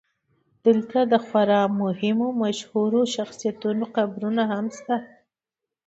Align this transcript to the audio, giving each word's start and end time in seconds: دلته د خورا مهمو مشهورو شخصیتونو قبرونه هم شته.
دلته 0.65 0.99
د 1.11 1.13
خورا 1.25 1.61
مهمو 1.81 2.27
مشهورو 2.43 2.99
شخصیتونو 3.15 3.83
قبرونه 3.95 4.43
هم 4.51 4.65
شته. 4.77 4.95